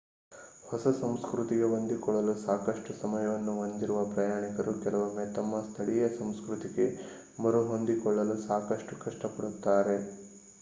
[0.63, 6.87] ಹೊಸ ಸಂಸ್ಕೃತಿಗೆ ಹೊಂದಿಕೊಳ್ಳಲು ಸಾಕಷ್ಟು ಸಮಯವನ್ನು ಹೊಂದಿರುವ ಪ್ರಯಾಣಿಕರು ಕೆಲವೊಮ್ಮೆ ತಮ್ಮ ಸ್ಥಳೀಯ ಸಂಸ್ಕೃತಿಗೆ
[7.39, 9.97] ಮರುಹೊಂದಿಕೊಳ್ಳಲು ಸಾಕಷ್ಟು ಕಷ್ಟಪಡುತ್ತಾರೆ